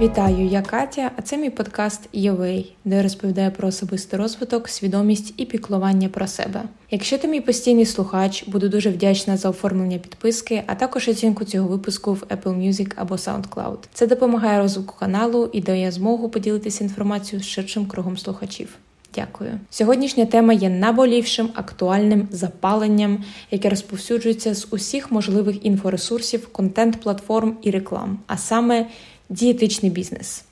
[0.00, 5.34] Вітаю, я Катя, а це мій подкаст «Йовей», де я розповідаю про особистий розвиток, свідомість
[5.36, 6.62] і піклування про себе.
[6.90, 11.68] Якщо ти мій постійний слухач, буду дуже вдячна за оформлення підписки, а також оцінку цього
[11.68, 13.78] випуску в Apple Music або SoundCloud.
[13.92, 18.68] Це допомагає розвитку каналу і дає змогу поділитися інформацією з ширшим кругом слухачів.
[19.14, 19.50] Дякую.
[19.70, 28.18] Сьогоднішня тема є наболівшим актуальним запаленням, яке розповсюджується з усіх можливих інфоресурсів, контент-платформ і реклам,
[28.26, 28.86] а саме
[29.28, 30.44] дієтичний бізнес.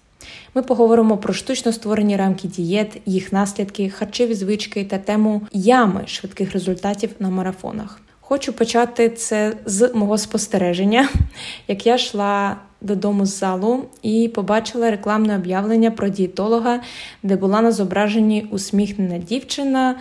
[0.54, 6.52] Ми поговоримо про штучно створені рамки дієт, їх наслідки, харчові звички та тему ями швидких
[6.52, 8.00] результатів на марафонах.
[8.20, 11.08] Хочу почати це з мого спостереження,
[11.68, 16.80] як я йшла додому з залу і побачила рекламне об'явлення про дієтолога,
[17.22, 19.94] де була на зображенні усміхнена дівчина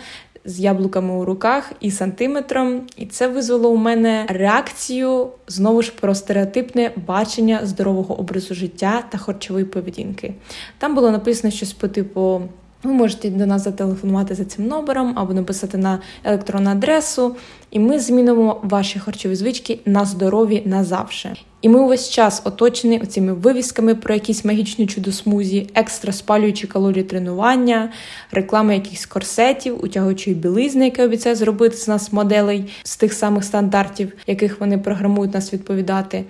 [0.46, 6.14] з яблуками у руках і сантиметром, і це визвало у мене реакцію знову ж про
[6.14, 10.34] стереотипне бачення здорового образу життя та харчової поведінки.
[10.78, 12.42] Там було написано щось по типу.
[12.82, 17.36] Ви можете до нас зателефонувати за цим номером або написати на електронну адресу,
[17.70, 21.36] і ми змінимо ваші харчові звички на здорові назавше.
[21.62, 27.92] І ми увесь час оточені оціми вивісками про якісь магічні чудо-смузі, екстра спалюючі калорії тренування,
[28.30, 34.12] реклами якихось корсетів, утягуючої білизни, яке обіцяє зробити з нас моделей з тих самих стандартів,
[34.26, 36.24] яких вони програмують нас відповідати.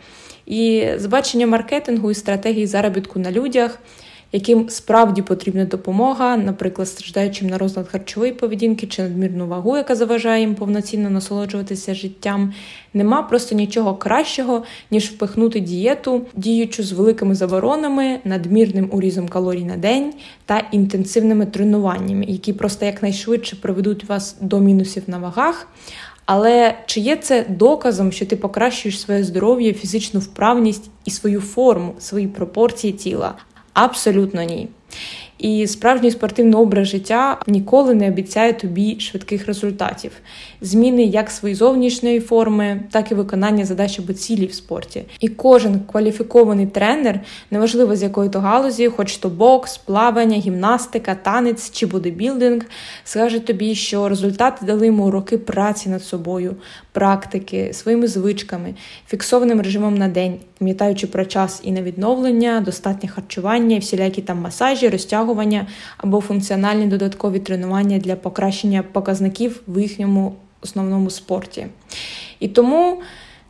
[0.47, 3.79] І збачення маркетингу і стратегії заробітку на людях
[4.33, 10.41] яким справді потрібна допомога, наприклад, страждаючим на розлад харчової поведінки чи надмірну вагу, яка заважає
[10.41, 12.53] їм повноцінно насолоджуватися життям,
[12.95, 19.77] нема просто нічого кращого, ніж впихнути дієту, діючу з великими заборонами, надмірним урізом калорій на
[19.77, 20.13] день
[20.47, 25.69] та інтенсивними тренуваннями, які просто якнайшвидше приведуть вас до мінусів на вагах.
[26.27, 31.95] Але чи є це доказом, що ти покращуєш своє здоров'я, фізичну вправність і свою форму,
[31.99, 33.35] свої пропорції тіла?
[33.77, 34.69] Абсолютно ні.
[35.39, 40.11] І справжній спортивний образ життя ніколи не обіцяє тобі швидких результатів,
[40.61, 45.05] зміни як своєї зовнішньої форми, так і виконання задач або цілі в спорті.
[45.21, 51.71] І кожен кваліфікований тренер, неважливо з якої то галузі, хоч то бокс, плавання, гімнастика, танець
[51.71, 52.62] чи бодибілдинг,
[53.05, 56.56] скаже тобі, що результати дали йому роки праці над собою,
[56.97, 58.75] практики, своїми звичками,
[59.07, 64.89] фіксованим режимом на день, пам'ятаючи про час і на відновлення, достатнє харчування, всілякі там масажі,
[64.89, 71.67] розтягування або функціональні додаткові тренування для покращення показників в їхньому основному спорті.
[72.41, 73.03] І тому.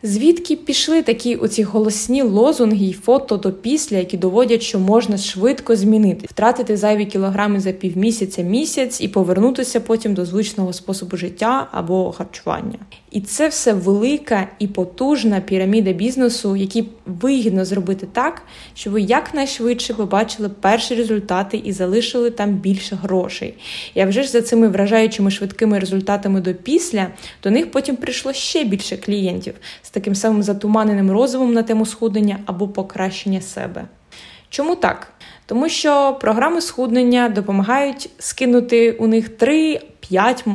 [0.03, 5.77] Звідки пішли такі оці голосні лозунги й фото до після, які доводять, що можна швидко
[5.77, 12.13] змінити, втратити зайві кілограми за півмісяця місяць і повернутися потім до звичного способу життя або
[12.13, 12.79] харчування.
[13.17, 18.43] І це все велика і потужна піраміда бізнесу, які вигідно зробити так,
[18.75, 23.55] щоб ви якнайшвидше побачили перші результати і залишили там більше грошей.
[23.97, 27.07] А вже ж за цими вражаючими швидкими результатами до після
[27.43, 32.39] до них потім прийшло ще більше клієнтів з таким самим затуманеним розумом на тему схуднення
[32.47, 33.85] або покращення себе.
[34.57, 35.09] Чому так?
[35.47, 39.81] Тому що програми схуднення допомагають скинути у них 3-5,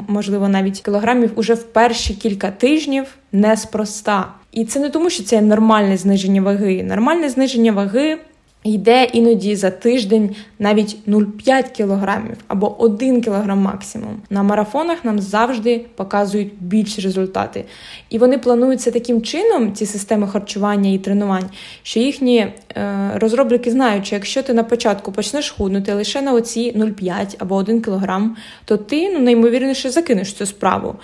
[0.07, 4.27] можливо, навіть кілограмів уже в перші кілька тижнів неспроста.
[4.51, 6.83] І це не тому, що це нормальне зниження ваги.
[6.83, 8.17] Нормальне зниження ваги
[8.63, 14.21] Йде іноді за тиждень навіть 0,5 кілограмів або 1 кілограм максимум.
[14.29, 17.65] На марафонах нам завжди показують більші результати.
[18.09, 21.49] І вони плануються таким чином, ці системи харчування і тренувань,
[21.83, 26.71] що їхні е, розробники знають, що якщо ти на початку почнеш худнути лише на оці
[26.77, 30.95] 0,5 або 1 кілограм, то ти ну, наймовірніше закинеш цю справу.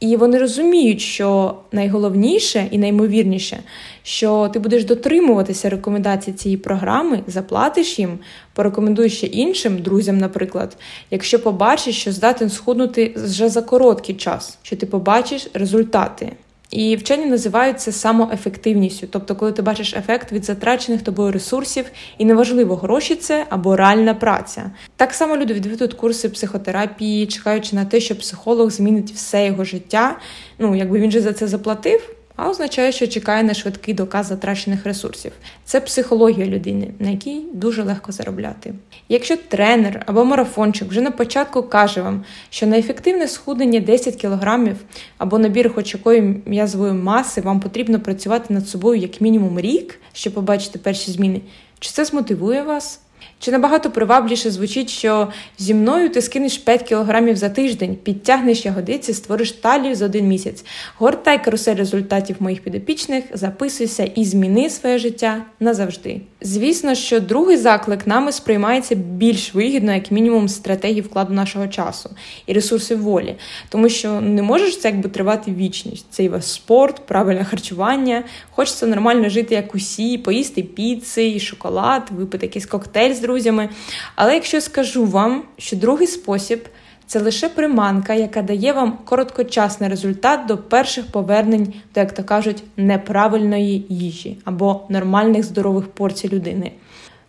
[0.00, 3.58] І вони розуміють, що найголовніше і наймовірніше,
[4.02, 8.18] що ти будеш дотримуватися рекомендацій цієї програми, заплатиш їм,
[8.52, 10.76] порекомендуєш ще іншим друзям, наприклад,
[11.10, 16.32] якщо побачиш, що здатен схуднути вже за короткий час, що ти побачиш результати.
[16.70, 21.84] І вчені називають це самоефективністю, тобто, коли ти бачиш ефект від затрачених тобою ресурсів,
[22.18, 24.70] і неважливо, гроші це або реальна праця.
[24.96, 30.18] Так само люди відвідують курси психотерапії, чекаючи на те, що психолог змінить все його життя.
[30.58, 34.86] Ну якби він же за це заплатив а означає, що чекає на швидкий доказ затрачених
[34.86, 35.32] ресурсів.
[35.64, 38.74] Це психологія людини, на якій дуже легко заробляти.
[39.08, 44.74] Якщо тренер або марафончик вже на початку каже вам, що на ефективне схуднення 10 кг
[45.18, 50.34] або набір хоч якої м'язової маси вам потрібно працювати над собою як мінімум рік, щоб
[50.34, 51.40] побачити перші зміни,
[51.78, 53.00] чи це змотивує вас?
[53.38, 55.28] Чи набагато привабліше звучить, що
[55.58, 60.64] зі мною ти скинеш 5 кілограмів за тиждень, підтягнеш ягодиці, створиш талію за один місяць,
[60.98, 66.20] гортай карусель результатів моїх підопічних, записуйся і зміни своє життя назавжди.
[66.40, 72.10] Звісно, що другий заклик нами сприймається більш вигідно, як мінімум, стратегії вкладу нашого часу
[72.46, 73.36] і ресурсів волі,
[73.68, 76.06] тому що не можеш це якби тривати вічність.
[76.10, 78.24] Це і ваш спорт, правильне харчування.
[78.50, 83.68] Хочеться нормально жити, як усі, поїсти піци, і шоколад, випити якийсь коктейль з друзями.
[84.14, 86.68] Але якщо скажу вам, що другий спосіб.
[87.08, 92.62] Це лише приманка, яка дає вам короткочасний результат до перших повернень до, як то кажуть,
[92.76, 96.72] неправильної їжі або нормальних здорових порцій людини.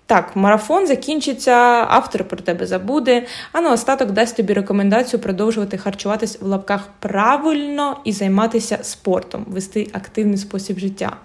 [0.05, 1.51] Так, марафон закінчиться,
[1.89, 7.97] автор про тебе забуде, а на остаток дасть тобі рекомендацію продовжувати харчуватись в лапках правильно
[8.03, 11.17] і займатися спортом, вести активний спосіб життя.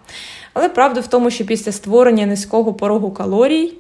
[0.54, 3.72] Але правда в тому, що після створення низького порогу калорій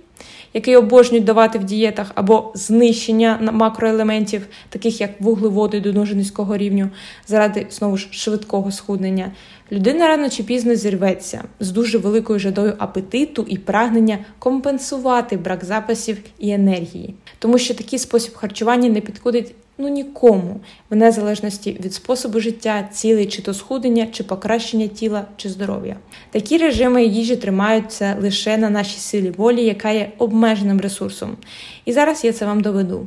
[0.54, 6.90] який обожнюють давати в дієтах, або знищення макроелементів, таких як вуглеводи до дуже низького рівню,
[7.26, 9.32] заради знову ж швидкого схуднення,
[9.72, 11.44] людина рано чи пізно зірветься.
[11.60, 17.98] З дуже великою жадою апетиту і прагнення компенсувати брак запасів і енергії, тому що такий
[17.98, 20.60] спосіб харчування не підходить ну нікому,
[20.90, 25.96] в незалежності від способу життя, цілей чи то схудення, чи покращення тіла чи здоров'я.
[26.30, 31.36] Такі режими їжі тримаються лише на нашій силі волі, яка є обмеженим ресурсом.
[31.84, 33.06] І зараз я це вам доведу.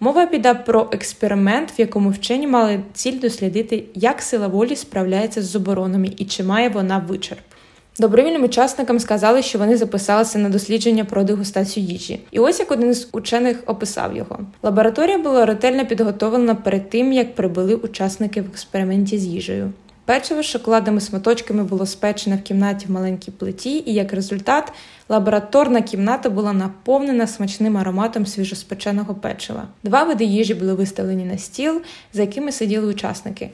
[0.00, 5.44] Мова піде про експеримент, в якому вчені мали ціль дослідити, як сила волі справляється з
[5.44, 7.53] заборонами і чи має вона вичерп.
[7.98, 12.20] Добровільним учасникам сказали, що вони записалися на дослідження про дегустацію їжі.
[12.30, 14.38] І ось як один з учених описав його.
[14.62, 19.72] Лабораторія була ретельно підготовлена перед тим, як прибули учасники в експерименті з їжею.
[20.06, 24.72] Печиво з шоколадними сматочками було спечене в кімнаті в маленькій плиті, і як результат,
[25.08, 29.68] лабораторна кімната була наповнена смачним ароматом свіжоспеченого печива.
[29.82, 31.82] Два види їжі були виставлені на стіл,
[32.12, 33.50] за якими сиділи учасники.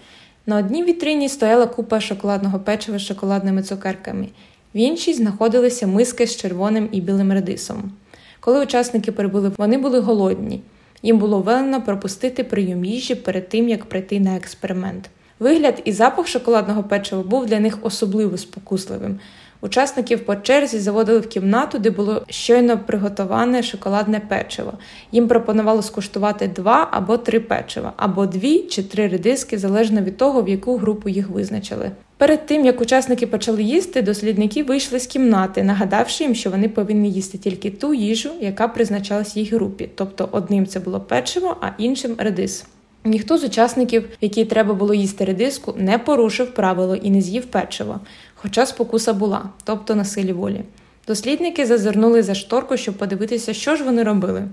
[0.50, 4.28] На одній вітрині стояла купа шоколадного печива з шоколадними цукерками,
[4.74, 7.92] в іншій знаходилися миски з червоним і білим редисом.
[8.40, 10.62] Коли учасники прибули, вони були голодні.
[11.02, 15.10] Їм було велено пропустити прийом їжі перед тим, як прийти на експеримент.
[15.38, 19.18] Вигляд і запах шоколадного печива був для них особливо спокусливим.
[19.62, 24.72] Учасників по черзі заводили в кімнату, де було щойно приготоване шоколадне печиво.
[25.12, 30.42] Їм пропонувало скуштувати два або три печива, або дві чи три редиски, залежно від того,
[30.42, 31.90] в яку групу їх визначили.
[32.16, 37.10] Перед тим як учасники почали їсти, дослідники вийшли з кімнати, нагадавши їм, що вони повинні
[37.10, 39.88] їсти тільки ту їжу, яка призначалась їх групі.
[39.94, 42.64] Тобто одним це було печиво, а іншим редис.
[43.04, 48.00] Ніхто з учасників, якій треба було їсти редиску, не порушив правило і не з'їв печиво
[48.42, 50.60] хоча спокуса була, тобто на силі волі.
[51.06, 54.48] Дослідники зазирнули за шторку, щоб подивитися, що ж вони робили.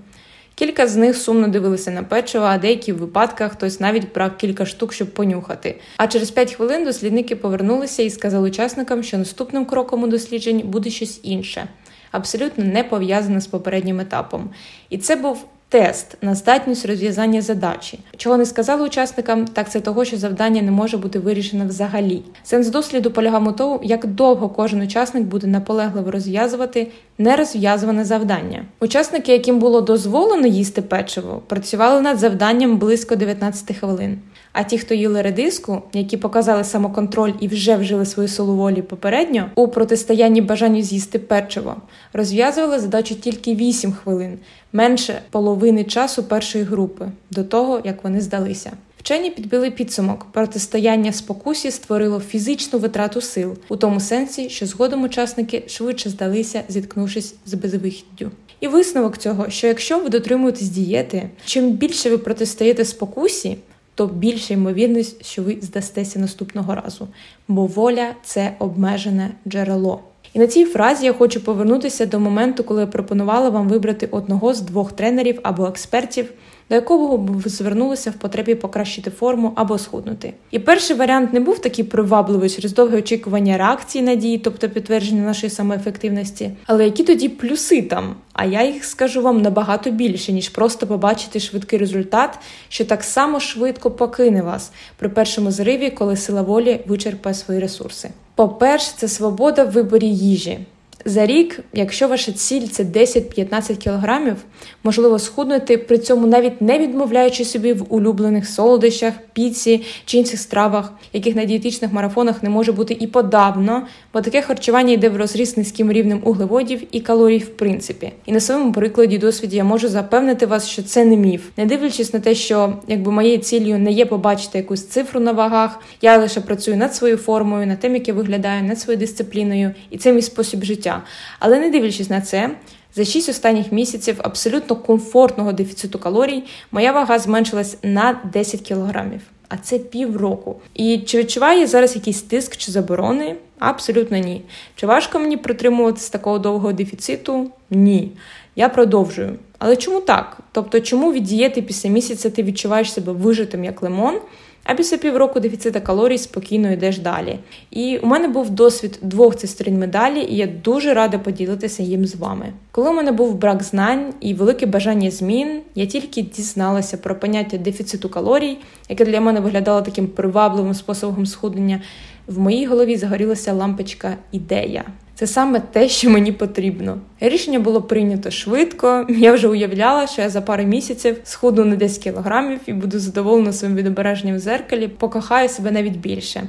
[0.56, 4.66] Кілька з них сумно дивилися на печиво, а деякі в випадках хтось навіть брав кілька
[4.66, 5.80] штук, щоб понюхати.
[5.98, 10.90] А через п'ять хвилин дослідники повернулися і сказали учасникам, що наступним кроком у дослідженні буде
[10.90, 11.68] щось інше,
[12.12, 14.50] абсолютно не пов'язане з попереднім етапом.
[14.90, 18.00] І це був Тест на здатність розв'язання задачі.
[18.18, 22.22] Чого не сказали учасникам, так це того, що завдання не може бути вирішене взагалі.
[22.44, 26.88] Сенс досліду полягав у тому, як довго кожен учасник буде наполегливо розв'язувати
[27.18, 28.66] нерозв'язуване завдання.
[28.80, 34.20] Учасники, яким було дозволено їсти печиво, працювали над завданням близько 19 хвилин.
[34.60, 39.50] А ті, хто їли редиску, які показали самоконтроль і вже вжили свою силу волі попередньо,
[39.56, 41.76] у протистоянні бажанню з'їсти печиво,
[42.14, 44.40] розв'язували задачу тільки 8 хвилин,
[44.74, 48.72] менше половини часу першої групи, до того як вони здалися.
[49.00, 50.26] Вчені підбили підсумок.
[50.32, 57.36] Протистояння спокусі створило фізичну витрату сил у тому сенсі, що згодом учасники швидше здалися, зіткнувшись
[57.46, 58.32] з безвихіддю.
[58.60, 63.58] І висновок цього, що якщо ви дотримуєтесь дієти, чим більше ви протистоїте спокусі,
[63.98, 67.08] то більша ймовірність, що ви здастеся наступного разу,
[67.48, 70.00] бо воля це обмежене джерело.
[70.34, 74.54] І на цій фразі я хочу повернутися до моменту, коли я пропонувала вам вибрати одного
[74.54, 76.30] з двох тренерів або експертів,
[76.70, 80.34] до якого б звернулися в потребі покращити форму або схуднути.
[80.52, 85.22] І перший варіант не був такий привабливий через довге очікування реакції на дії, тобто підтвердження
[85.22, 86.52] нашої самоефективності.
[86.66, 88.16] Але які тоді плюси там?
[88.34, 93.40] А я їх скажу вам набагато більше, ніж просто побачити швидкий результат, що так само
[93.40, 98.10] швидко покине вас при першому зриві, коли сила волі вичерпає свої ресурси.
[98.36, 100.60] По-перше, це свобода в виборі їжі.
[101.08, 104.36] За рік, якщо ваша ціль це 10-15 кілограмів,
[104.84, 110.94] можливо схуднути при цьому навіть не відмовляючи собі в улюблених солодощах, піці чи інших стравах,
[111.14, 115.58] яких на дієтичних марафонах не може бути і подавно, бо таке харчування йде в розріз
[115.58, 118.12] низьким рівнем углеводів і калорій в принципі.
[118.26, 122.14] І на своєму прикладі досвіді я можу запевнити вас, що це не міф, не дивлячись
[122.14, 126.42] на те, що якби моєю ціллю не є побачити якусь цифру на вагах, я лише
[126.42, 130.22] працюю над своєю формою, над тим, як я виглядаю, над своєю дисципліною, і це мій
[130.22, 130.97] спосіб життя.
[131.40, 132.50] Але не дивлячись на це.
[132.96, 139.58] За 6 останніх місяців абсолютно комфортного дефіциту калорій моя вага зменшилась на 10 кілограмів, а
[139.58, 140.56] це півроку.
[140.74, 143.36] І чи відчуваю я зараз якийсь тиск чи заборони?
[143.60, 144.42] Абсолютно ні.
[144.76, 147.52] Чи важко мені протримуватися такого довгого дефіциту?
[147.70, 148.12] Ні.
[148.56, 149.36] Я продовжую.
[149.60, 150.38] Але чому так?
[150.52, 154.20] Тобто, чому від дієти після місяця ти відчуваєш себе вижитим як лимон?
[154.68, 157.40] А після півроку дефіцита калорій спокійно йдеш далі.
[157.72, 162.16] І у мене був досвід двох цих медалі, і я дуже рада поділитися їм з
[162.16, 162.54] вами.
[162.72, 167.58] Коли у мене був брак знань і велике бажання змін, я тільки дізналася про поняття
[167.58, 168.58] дефіциту калорій,
[168.90, 171.82] яке для мене виглядало таким привабливим способом схуднення.
[172.28, 174.84] В моїй голові загорілася лампочка ідея.
[175.20, 176.98] Це саме те, що мені потрібно.
[177.20, 179.06] Рішення було прийнято швидко.
[179.10, 183.54] Я вже уявляла, що я за пару місяців схудну на 10 кілограмів і буду задоволена
[183.54, 186.44] своїм відображенням в зеркалі, покохаю себе навіть більше.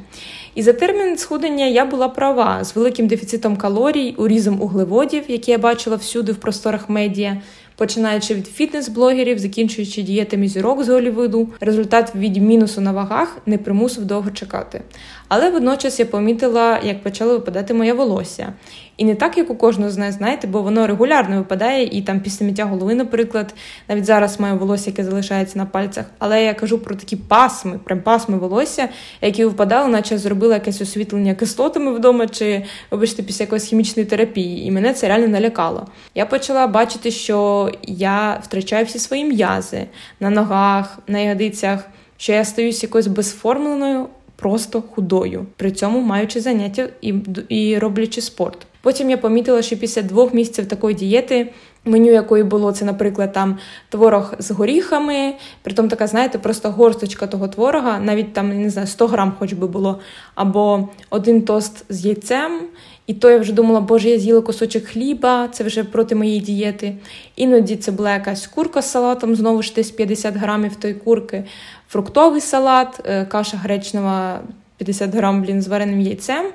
[0.54, 5.58] І за термін схудення я була права з великим дефіцитом калорій, урізом углеводів, які я
[5.58, 7.36] бачила всюди в просторах медіа
[7.78, 14.04] починаючи від фітнес-блогерів, закінчуючи дієтами зірок з Голівуду, результат від мінусу на вагах не примусив
[14.04, 14.82] довго чекати.
[15.28, 18.52] Але водночас я помітила, як почало випадати моє волосся.
[18.98, 22.20] І не так, як у кожного з нас, знаєте, бо воно регулярно випадає, і там
[22.20, 23.54] після миття голови, наприклад,
[23.88, 26.04] навіть зараз маю волосся, яке залишається на пальцях.
[26.18, 28.88] Але я кажу про такі пасми, прям пасми волосся,
[29.20, 34.66] які випадали, наче зробила якесь освітлення кислотами вдома, чи вибачте, після якоїсь хімічної терапії.
[34.66, 35.86] І мене це реально налякало.
[36.14, 39.86] Я почала бачити, що я втрачаю всі свої м'язи
[40.20, 44.06] на ногах, на ягодицях, що я стаюсь якоюсь безформленою.
[44.36, 47.14] Просто худою, при цьому маючи заняття і
[47.48, 48.66] і роблячи спорт.
[48.82, 51.52] Потім я помітила, що після двох місяців такої дієти,
[51.84, 53.58] меню якої було це, наприклад, там
[53.88, 59.06] творог з горіхами, притом така, знаєте, просто горсточка того творога, навіть там не знаю, 100
[59.06, 60.00] грам, хоч би було,
[60.34, 62.60] або один тост з яйцем.
[63.06, 66.94] І то я вже думала, боже, я з'їла кусочок хліба, це вже проти моєї дієти.
[67.36, 71.44] Іноді це була якась курка з салатом, знову ж десь 50 грамів тої курки,
[71.88, 74.40] фруктовий салат, е, каша гречнева
[74.76, 76.46] 50 грам блін, з вареним яйцем.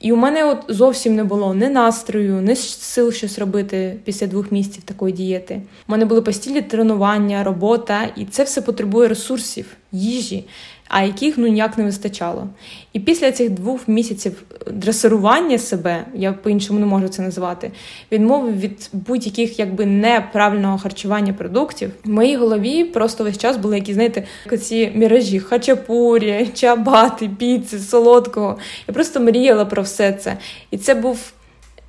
[0.00, 4.52] І у мене от зовсім не було ні настрою, ні сил щось робити після двох
[4.52, 5.62] місяців такої дієти.
[5.88, 10.44] У мене були постійні тренування, робота, і це все потребує ресурсів, їжі
[10.88, 12.48] а яких ну ніяк не вистачало.
[12.92, 17.70] І після цих двох місяців дресирування себе, я по-іншому не можу це назвати,
[18.12, 23.94] відмови від будь-яких якби неправильного харчування продуктів, в моїй голові просто весь час були якісь,
[23.94, 24.24] знаєте,
[24.62, 28.58] ці міражі, хачапурі, чабати, піци, солодкого.
[28.88, 30.36] Я просто мріяла про все це.
[30.70, 31.32] І це був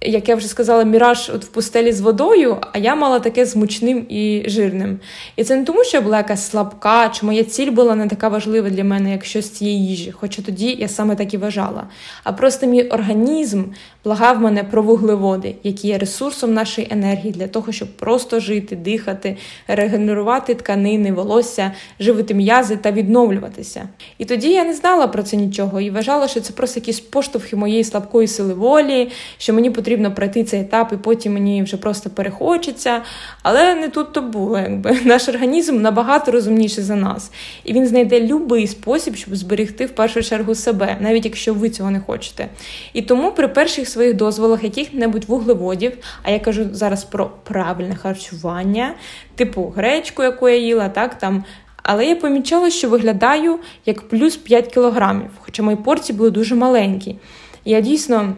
[0.01, 3.56] як я вже сказала, міраж от в пустелі з водою, а я мала таке з
[3.56, 5.00] мучним і жирним.
[5.36, 8.27] І це не тому, що я була якась слабка, чи моя ціль була не така
[8.27, 11.84] важлива для мене, як щось цієї їжі, хоча тоді я саме так і вважала.
[12.24, 13.63] А просто мій організм
[14.03, 19.38] благав мене про вуглеводи, які є ресурсом нашої енергії для того, щоб просто жити, дихати,
[19.68, 23.89] регенерувати тканини, волосся, живити м'язи та відновлюватися.
[24.18, 27.56] І тоді я не знала про це нічого і вважала, що це просто якісь поштовхи
[27.56, 32.10] моєї слабкої сили волі, що мені потрібно пройти цей етап, і потім мені вже просто
[32.10, 33.01] перехочеться.
[33.43, 37.31] Але не тут то було, якби наш організм набагато розумніший за нас,
[37.63, 41.91] і він знайде будь-який спосіб, щоб зберегти в першу чергу себе, навіть якщо ви цього
[41.91, 42.48] не хочете.
[42.93, 48.93] І тому при перших своїх дозволах яких-небудь вуглеводів, а я кажу зараз про правильне харчування,
[49.36, 51.43] типу гречку, яку я їла, так там.
[51.84, 57.15] Але я помічала, що виглядаю як плюс 5 кілограмів, хоча мої порції були дуже маленькі.
[57.65, 58.36] Я дійсно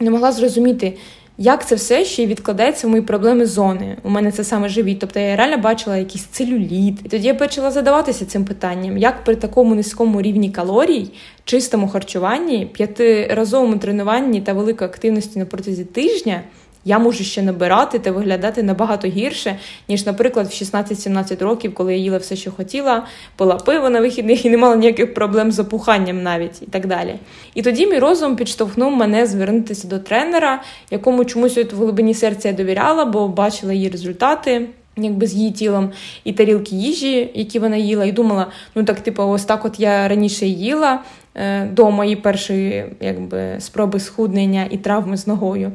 [0.00, 0.96] не могла зрозуміти,
[1.38, 3.96] як це все ще відкладається в мої проблеми зони.
[4.02, 4.98] У мене це саме живіт.
[4.98, 6.98] Тобто я реально бачила якийсь целюліт.
[7.04, 11.10] І тоді я почала задаватися цим питанням, як при такому низькому рівні калорій,
[11.44, 16.42] чистому харчуванні, п'ятиразовому тренуванні та великої активності на протязі тижня
[16.84, 19.56] я можу ще набирати та виглядати набагато гірше,
[19.88, 24.44] ніж, наприклад, в 16-17 років, коли я їла все, що хотіла, пила пиво на вихідних
[24.44, 27.14] і не мала ніяких проблем з опуханням навіть і так далі.
[27.54, 32.54] І тоді мій розум підштовхнув мене звернутися до тренера, якому чомусь в глибині серця я
[32.54, 34.66] довіряла, бо бачила її результати.
[34.96, 35.92] Якби з її тілом
[36.24, 40.08] і тарілки їжі, які вона їла, і думала, ну так, типу, ось так от я
[40.08, 41.02] раніше їла,
[41.34, 45.72] е, до моєї першої якби, спроби схуднення і травми з ногою.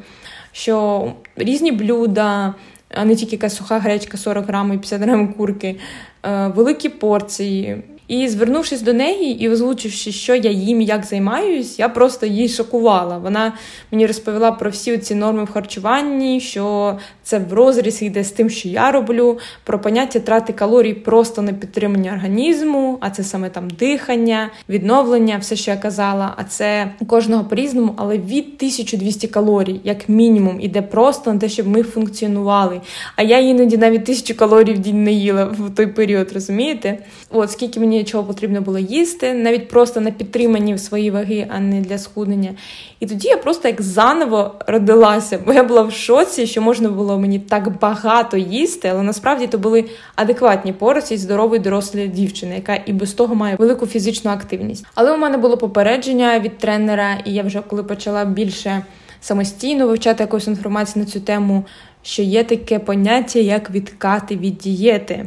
[0.51, 2.53] Що різні блюда,
[2.89, 5.79] а не тільки суха гречка, 40 грамів, 50 грамів курки,
[6.24, 11.89] е, великі порції, і звернувшись до неї і озвучивши, що я їм як займаюсь, я
[11.89, 13.18] просто її шокувала.
[13.18, 13.54] Вона
[13.92, 18.50] мені розповіла про всі ці норми в харчуванні, що це в розріз йде з тим,
[18.50, 23.70] що я роблю, про поняття трати калорій просто на підтримання організму, а це саме там
[23.70, 26.34] дихання, відновлення, все, що я казала.
[26.38, 31.68] А це кожного по-різному, але від 1200 калорій, як мінімум, іде просто на те, щоб
[31.68, 32.82] ми функціонували.
[33.16, 36.98] А я іноді навіть 1000 калорій в день не їла в той період, розумієте?
[37.30, 41.82] От скільки мені чого потрібно було їсти, навіть просто на підтриманні своєї ваги, а не
[41.82, 42.51] для схуднення.
[43.00, 47.20] І тоді я просто як заново родилася, бо я була в шоці, що можна було
[47.20, 52.94] мені так багато їсти, але насправді то були адекватні порції здорової дорослої дівчини, яка і
[52.94, 54.86] без того має велику фізичну активність.
[54.96, 58.84] Але у мене було попередження від тренера, і я вже коли почала більше
[59.22, 61.65] самостійно вивчати якусь інформацію на цю тему,
[62.03, 65.25] що є таке поняття, як відкати від дієти.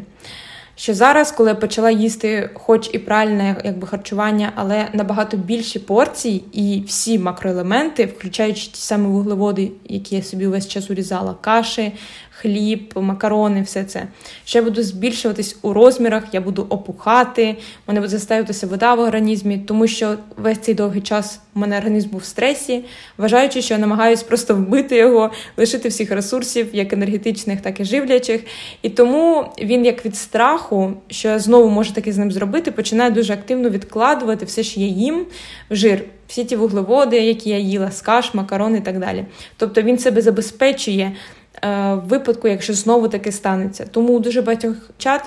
[0.83, 6.45] Що зараз, коли я почала їсти, хоч і правильне якби харчування, але набагато більші порції
[6.53, 11.93] і всі макроелементи, включаючи ті самі вуглеводи, які я собі весь час урізала, каші,
[12.43, 14.07] хліб, макарони, все це.
[14.47, 17.57] Я буду збільшуватись у розмірах, я буду опухати,
[17.87, 21.79] в мене буде застаюватися вода в організмі, тому що весь цей довгий час у мене
[21.79, 22.85] організм був в стресі,
[23.19, 28.41] вважаючи, що я намагаюся просто вбити його, лишити всіх ресурсів, як енергетичних, так і живлячих.
[28.83, 33.11] І тому він, як від страху, що я знову можу таки з ним зробити, починає
[33.11, 35.27] дуже активно відкладувати все, що я їм
[35.71, 36.05] в жир.
[36.27, 39.25] Всі ті вуглеводи, які я їла, з каш, макарон і так далі.
[39.57, 41.13] Тобто він себе забезпечує
[41.63, 43.87] в випадку, якщо знову таке станеться.
[43.91, 45.23] Тому дуже багатьох чат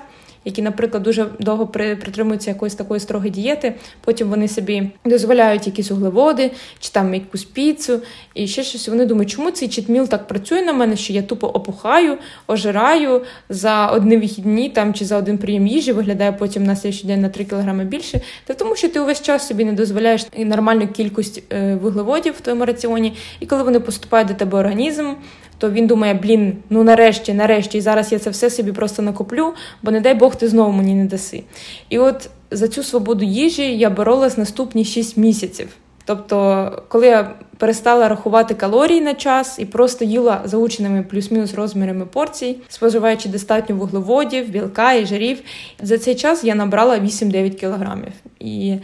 [0.45, 3.73] які, наприклад, дуже довго притримуються якоїсь такої строгої дієти.
[4.01, 7.99] Потім вони собі дозволяють якісь углеводи чи там якусь піцу
[8.33, 8.87] і ще щось.
[8.87, 13.87] Вони думають, чому цей читміл так працює на мене, що я тупо опухаю, ожираю за
[13.87, 17.45] одні вихідні там чи за один прийом їжі, виглядає потім на слідчий день на 3
[17.45, 18.21] кг більше.
[18.45, 22.65] Та тому, що ти увесь час собі не дозволяєш нормальну кількість е, вуглеводів в твоєму
[22.65, 25.13] раціоні, і коли вони поступають до тебе організм.
[25.57, 29.53] То він думає, блін, ну нарешті, нарешті, і зараз я це все собі просто накоплю,
[29.83, 31.43] бо не дай Бог ти знову мені не даси.
[31.89, 35.67] І от за цю свободу їжі я боролась наступні 6 місяців.
[36.05, 42.57] Тобто, коли я перестала рахувати калорії на час і просто їла заученими плюс-мінус розмірами порцій,
[42.69, 45.41] споживаючи достатньо вуглеводів, білка і жирів,
[45.81, 48.13] за цей час я набрала 8-9 кілограмів.
[48.39, 48.75] І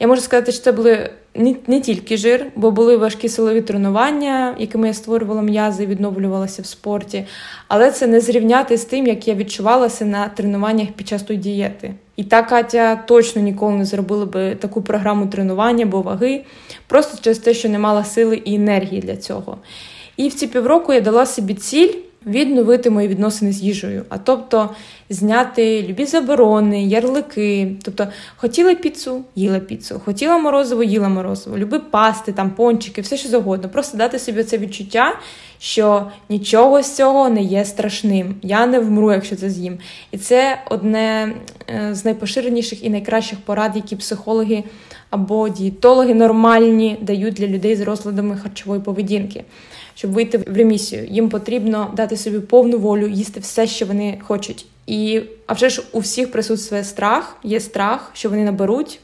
[0.00, 4.54] я можу сказати, що це були не, не тільки жир, бо були важкі силові тренування,
[4.58, 7.26] якими я створювала м'язи, відновлювалася в спорті.
[7.68, 11.94] Але це не зрівняти з тим, як я відчувалася на тренуваннях під час тої дієти.
[12.16, 16.44] І та Катя точно ніколи не зробила би таку програму тренування або ваги,
[16.86, 19.58] просто через те, що не мала сили і енергії для цього.
[20.16, 21.92] І в ці півроку я дала собі ціль
[22.26, 24.70] відновити мої відносини з їжею, а тобто
[25.10, 27.76] зняти любі заборони, ярлики.
[27.82, 33.28] Тобто хотіла піцу, їла піцу, хотіла морозиво, їла морозиво, люби пасти, там пончики, все що
[33.28, 33.68] завгодно.
[33.68, 35.18] Просто дати собі це відчуття,
[35.58, 38.34] що нічого з цього не є страшним.
[38.42, 39.78] Я не вмру, якщо це з'їм.
[40.10, 41.34] І це одне
[41.70, 44.64] е, з найпоширеніших і найкращих порад, які психологи
[45.10, 49.44] або дієтологи нормальні дають для людей з розладами харчової поведінки
[49.96, 51.06] щоб вийти в ремісію.
[51.10, 54.66] Їм потрібно дати собі повну волю, їсти все, що вони хочуть.
[54.86, 59.00] І а вже ж у всіх присутствує страх, є страх, що вони наберуть.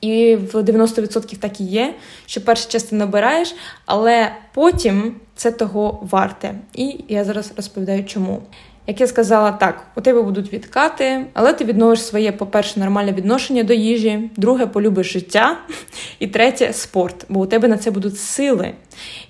[0.00, 1.94] І в 90% так і є,
[2.26, 3.54] що перше час набираєш,
[3.86, 6.54] але потім це того варте.
[6.74, 8.42] І я зараз розповідаю, чому.
[8.86, 13.62] Як я сказала, так, у тебе будуть відкати, але ти відновиш своє, по-перше, нормальне відношення
[13.62, 15.58] до їжі, друге полюбиш життя,
[16.18, 18.74] і третє спорт, бо у тебе на це будуть сили.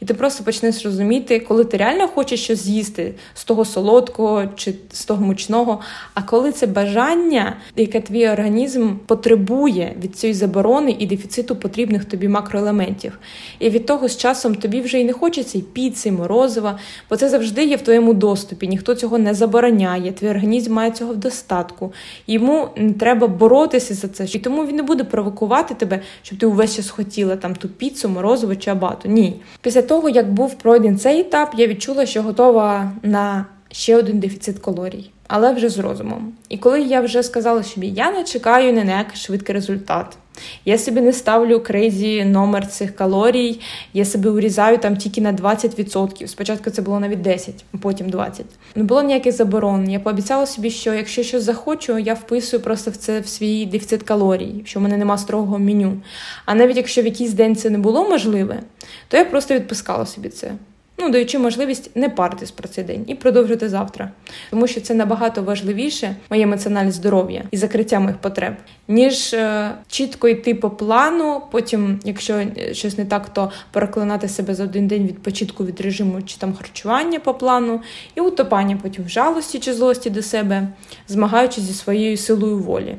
[0.02, 4.74] І ти просто почнеш розуміти, коли ти реально хочеш щось з'їсти з того солодкого чи
[4.92, 5.81] з того мучного,
[6.14, 12.29] а коли це бажання, яке твій організм потребує від цієї заборони і дефіциту потрібних тобі
[12.29, 13.18] макроелементів.
[13.59, 16.79] І від того з часом тобі вже і не хочеться і піци, і морозива,
[17.11, 21.12] бо це завжди є в твоєму доступі, ніхто цього не забороняє, твій організм має цього
[21.12, 21.92] в достатку.
[22.26, 24.24] Йому не треба боротися за це.
[24.24, 28.09] І тому він не буде провокувати тебе, щоб ти увесь час хотіла там ту піцу,
[28.09, 29.09] морозиво чи абату.
[29.09, 29.40] Ні.
[29.66, 34.59] Після того, як був пройден цей етап, я відчула, що готова на ще один дефіцит
[34.59, 35.11] калорій.
[35.29, 36.33] Але вже з розумом.
[36.49, 40.17] І коли я вже сказала собі, я не чекаю на ніякий швидкий результат.
[40.65, 43.61] Я собі не ставлю крейзі номер цих калорій,
[43.95, 46.27] я себе урізаю там тільки на 20%.
[46.27, 48.47] Спочатку це було навіть 10, а потім 20.
[48.75, 49.91] Не було ніяких заборон.
[49.91, 54.03] Я пообіцяла собі, що якщо щось захочу, я вписую просто в це в свій дефіцит
[54.03, 56.03] калорій, що в мене нема строгого меню.
[56.45, 58.61] А навіть якщо в якийсь день це не було можливе,
[59.09, 60.53] то я просто відпускала собі це
[60.99, 64.11] ну, даючи можливість не паритись про цей день і продовжити завтра,
[64.51, 68.55] тому що це набагато важливіше моє емоціональне здоров'я і закриття моїх потреб,
[68.89, 71.43] ніж е, чітко йти по плану.
[71.51, 76.23] Потім, якщо е, щось не так, то переклинати себе за один день відпочитку від режиму
[76.23, 77.81] чи там харчування по плану,
[78.15, 80.69] і утопання потім в жалості чи злості до себе,
[81.09, 82.97] змагаючись зі своєю силою волі.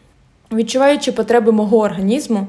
[0.51, 2.47] Відчуваючи потреби мого організму,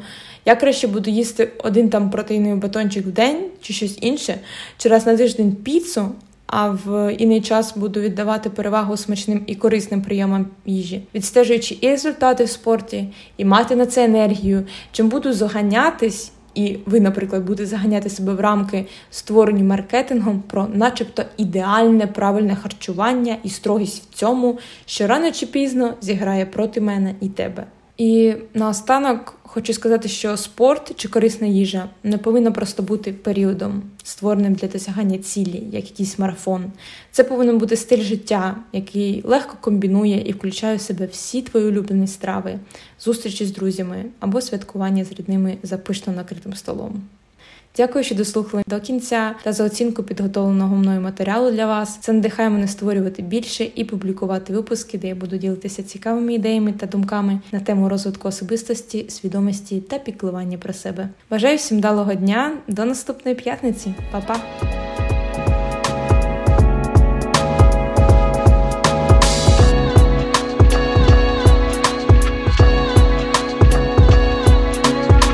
[0.48, 4.38] я краще буду їсти один там протеїновий батончик в день чи щось інше,
[4.78, 6.08] чи раз на тиждень піцу,
[6.46, 12.44] а в інший час буду віддавати перевагу смачним і корисним прийомам їжі, відстежуючи і результати
[12.44, 16.32] в спорті, і мати на це енергію, чим буду заганятись.
[16.54, 23.36] І ви, наприклад, будете заганяти себе в рамки, створені маркетингом про, начебто, ідеальне правильне харчування
[23.42, 27.66] і строгість в цьому, що рано чи пізно зіграє проти мене і тебе.
[27.98, 34.54] І наостанок хочу сказати, що спорт чи корисна їжа не повинна просто бути періодом, створеним
[34.54, 36.72] для досягання цілі, як якийсь марафон.
[37.10, 42.06] Це повинен бути стиль життя, який легко комбінує і включає в себе всі твої улюблені
[42.06, 42.58] страви,
[43.00, 47.02] зустрічі з друзями або святкування з рідними за пишно накритим столом.
[47.78, 51.98] Дякую, що дослухали до кінця та за оцінку підготовленого мною матеріалу для вас.
[52.00, 56.86] Це надихає мене створювати більше і публікувати випуски, де я буду ділитися цікавими ідеями та
[56.86, 61.08] думками на тему розвитку особистості, свідомості та піклування про себе.
[61.30, 64.40] Бажаю всім далого дня, до наступної п'ятниці, Па-па!